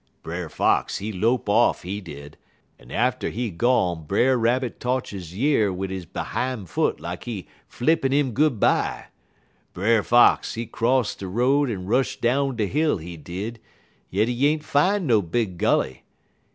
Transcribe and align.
"Brer 0.23 0.49
Fox, 0.49 0.97
he 0.97 1.11
lope 1.13 1.47
off, 1.47 1.83
he 1.83 2.01
did, 2.01 2.35
en 2.79 2.89
atter 2.89 3.29
he 3.29 3.51
gone 3.51 4.03
Brer 4.07 4.35
Rabbit 4.35 4.79
totch 4.79 5.11
he 5.11 5.17
year 5.37 5.71
wid 5.71 5.91
he 5.91 6.03
behime 6.05 6.65
foot 6.65 6.99
lak 6.99 7.25
he 7.25 7.47
flippin' 7.67 8.11
'im 8.11 8.31
good 8.31 8.59
bye. 8.59 9.05
Brer 9.75 10.01
Fox, 10.01 10.55
he 10.55 10.65
cross 10.65 11.13
de 11.13 11.27
road 11.27 11.69
en 11.69 11.85
rush 11.85 12.19
down 12.19 12.55
de 12.55 12.65
hill, 12.65 12.97
he 12.97 13.15
did, 13.15 13.59
yit 14.09 14.27
he 14.27 14.47
ain't 14.47 14.63
fin' 14.63 15.05
no 15.05 15.21
big 15.21 15.59
gully. 15.59 16.03